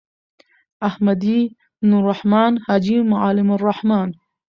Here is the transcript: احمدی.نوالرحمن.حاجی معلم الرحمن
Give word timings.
احمدی.نوالرحمن.حاجی 0.89 2.99
معلم 3.11 3.51
الرحمن 3.51 4.09